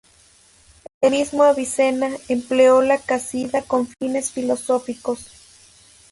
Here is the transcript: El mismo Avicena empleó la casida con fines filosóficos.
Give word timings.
El 1.01 1.11
mismo 1.11 1.43
Avicena 1.43 2.09
empleó 2.27 2.81
la 2.81 2.97
casida 2.97 3.61
con 3.61 3.85
fines 3.87 4.31
filosóficos. 4.31 5.29